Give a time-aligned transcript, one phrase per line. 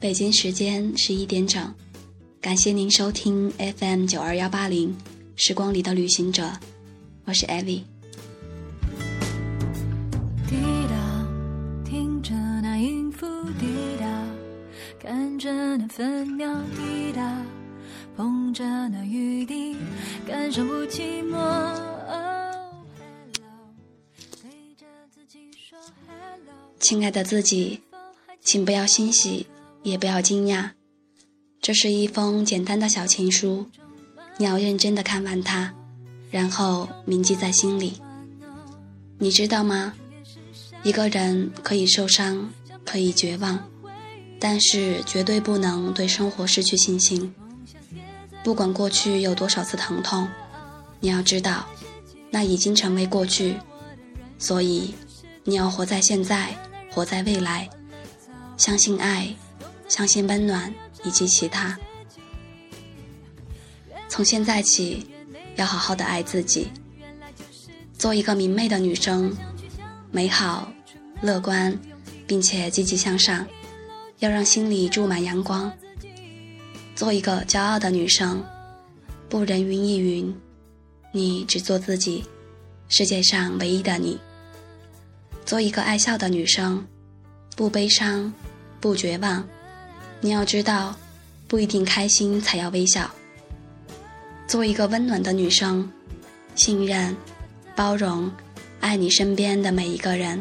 [0.00, 1.74] 北京时间十一点整，
[2.40, 4.96] 感谢您收听 FM 九二幺八零
[5.34, 6.48] 时光里的旅行者，
[7.24, 7.82] 我是艾薇。
[10.46, 10.54] 滴
[10.88, 11.26] 答，
[11.84, 12.32] 听着
[12.62, 13.26] 那音符
[13.58, 13.66] 滴
[13.98, 14.24] 答，
[15.02, 17.44] 看着那分秒滴答，
[18.16, 19.74] 捧着那雨滴，
[20.24, 21.34] 感受不寂寞。
[22.06, 22.86] Oh。
[26.78, 27.80] 亲爱的自己，
[28.40, 29.44] 请不要欣喜，
[29.82, 30.70] 也不要惊讶，
[31.60, 33.66] 这是一封简单的小情书，
[34.36, 35.72] 你要认真的看完它，
[36.30, 38.00] 然后铭记在心里。
[39.18, 39.94] 你知道吗？
[40.82, 42.48] 一个人可以受伤，
[42.84, 43.58] 可以绝望，
[44.38, 47.34] 但是绝对不能对生活失去信心。
[48.44, 50.28] 不管过去有多少次疼痛，
[51.00, 51.66] 你要知道，
[52.30, 53.56] 那已经成为过去。
[54.38, 54.94] 所以，
[55.42, 56.56] 你要活在现在，
[56.92, 57.68] 活在未来，
[58.56, 59.34] 相信爱，
[59.88, 60.72] 相信温暖
[61.02, 61.76] 以及其他。
[64.08, 65.06] 从现在起，
[65.56, 66.68] 要好好的爱自己，
[67.98, 69.34] 做一个明媚的女生。
[70.10, 70.72] 美好、
[71.20, 71.78] 乐观，
[72.26, 73.46] 并且积极向上，
[74.20, 75.70] 要让心里注满阳光。
[76.94, 78.42] 做一个骄傲的女生，
[79.28, 80.34] 不人云亦云，
[81.12, 82.24] 你只做自己，
[82.88, 84.18] 世界上唯一的你。
[85.44, 86.86] 做一个爱笑的女生，
[87.54, 88.32] 不悲伤，
[88.80, 89.46] 不绝望。
[90.20, 90.96] 你要知道，
[91.46, 93.10] 不一定开心才要微笑。
[94.46, 95.88] 做一个温暖的女生，
[96.54, 97.16] 信任、
[97.76, 98.30] 包容。
[98.80, 100.40] 爱你身边的每一个人，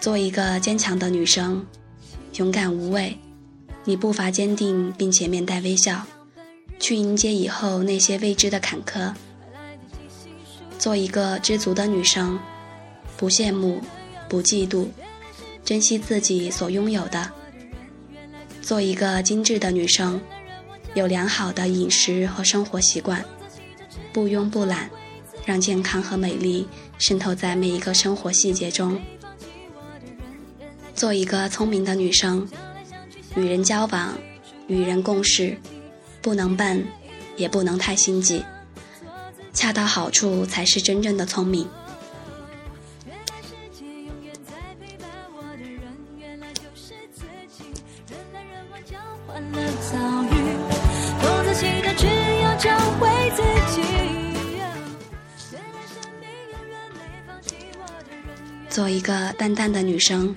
[0.00, 1.64] 做一个坚强的女生，
[2.34, 3.16] 勇敢无畏。
[3.84, 6.04] 你步伐坚定，并且面带微笑，
[6.80, 9.14] 去迎接以后那些未知的坎坷。
[10.78, 12.38] 做一个知足的女生，
[13.16, 13.80] 不羡慕，
[14.28, 14.88] 不嫉妒，
[15.64, 17.30] 珍惜自己所拥有的。
[18.60, 20.20] 做一个精致的女生，
[20.94, 23.24] 有良好的饮食和生活习惯，
[24.12, 24.90] 不慵不懒。
[25.46, 29.00] 让健康和美丽渗透在每一个生活细节中。
[30.94, 32.46] 做一个聪明的女生，
[33.34, 34.16] 与人交往，
[34.68, 35.56] 与人共事，
[36.20, 36.86] 不能笨，
[37.36, 38.44] 也不能太心急，
[39.52, 41.66] 恰到好处才是真正的聪明。
[58.70, 60.34] 做一个淡淡的女生，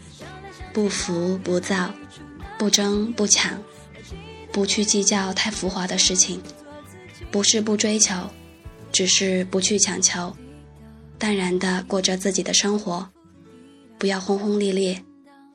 [0.74, 1.94] 不浮不躁，
[2.58, 3.62] 不争不抢，
[4.52, 6.42] 不去计较太浮华的事情。
[7.32, 8.16] 不是不追求，
[8.92, 10.36] 只是不去强求，
[11.18, 13.08] 淡然的过着自己的生活，
[13.98, 15.04] 不要轰轰烈烈，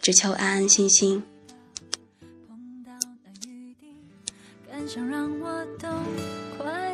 [0.00, 1.22] 只求安安心心。
[5.10, 5.66] 让我
[6.56, 6.87] 快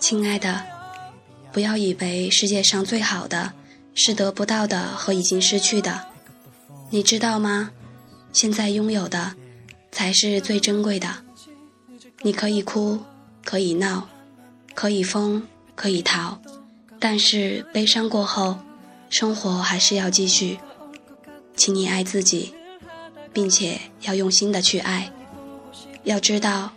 [0.00, 0.64] 亲爱的，
[1.52, 3.52] 不要以为世界上最好的
[3.94, 6.06] 是得不到的和已经失去的，
[6.90, 7.70] 你知道吗？
[8.32, 9.34] 现在拥有的
[9.90, 11.08] 才是最珍贵的。
[12.22, 13.00] 你可以哭，
[13.44, 14.08] 可以闹，
[14.74, 15.42] 可以疯，
[15.74, 16.38] 可以逃，
[16.98, 18.58] 但是悲伤过后。
[19.14, 20.58] 生活还是要继续，
[21.54, 22.52] 请你爱自己，
[23.32, 25.08] 并且要用心的去爱。
[26.02, 26.72] 要知道，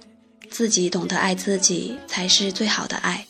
[0.47, 3.25] 自己懂得爱自己才是最好的爱。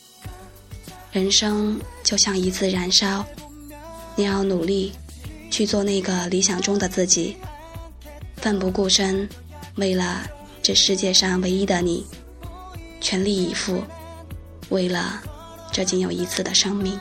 [1.13, 3.25] 人生就像一次燃烧，
[4.17, 4.91] 你要努力
[5.49, 7.37] 去做那个理想中的自己，
[8.35, 9.29] 奋不顾身，
[9.75, 10.29] 为了
[10.61, 12.05] 这世界上唯一的你，
[12.99, 13.81] 全力以赴，
[14.67, 15.23] 为了
[15.71, 16.99] 这仅有一次的生命。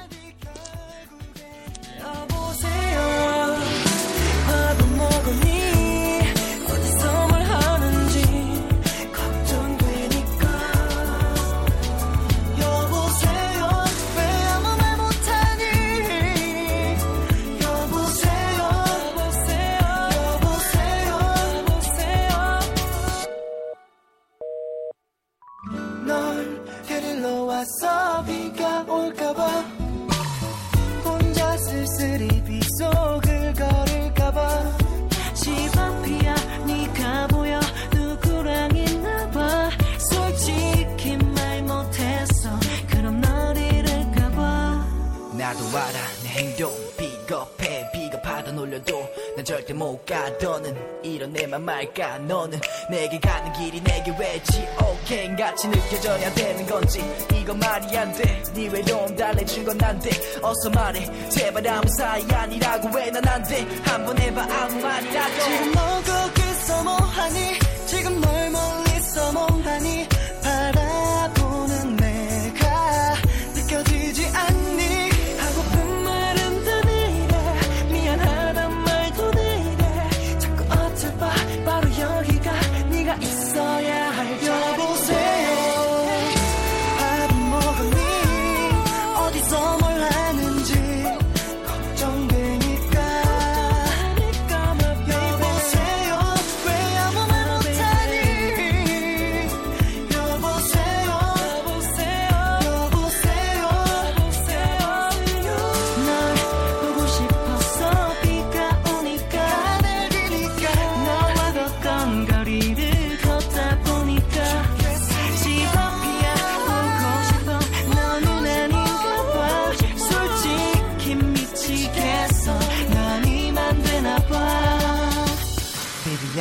[45.46, 45.92] 나도 알아.
[46.24, 47.88] 내 행동 비겁해.
[47.92, 50.28] 비겁하다 놀려도 난 절대 못 가.
[50.42, 52.18] 너는 이런 내 맘 말까?
[52.18, 52.58] 너는
[52.90, 54.66] 내게 가는 길이 내게 왜지?
[54.82, 55.36] 오케이.
[55.36, 56.98] 같이 느껴져야 되는 건지.
[57.32, 60.10] 이거 말이 안돼네 외로움 달래준 건 난데
[60.42, 61.06] 어서 말해.
[61.28, 63.66] 제발 아무 사이 아니라고 왜 난 안돼?
[63.84, 64.42] 한번 해봐.
[64.42, 65.44] 아무 말이라도.
[65.44, 67.58] 지금 너고 있어 뭐하니?
[67.86, 68.35] 지금 너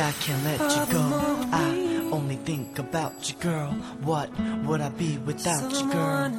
[0.00, 1.48] I can't let you go.
[1.52, 3.70] I only think about you, girl.
[4.02, 4.28] What
[4.66, 6.30] would I be without you, girl?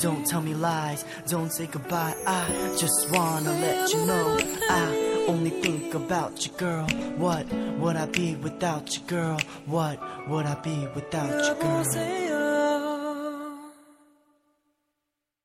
[0.00, 2.14] Don't tell me lies, don't say goodbye.
[2.26, 4.38] I just wanna let you know.
[4.70, 6.86] I only think about you, girl.
[7.16, 9.38] What would I be without you, girl?
[9.66, 9.98] What
[10.28, 12.31] would I be without you, girl?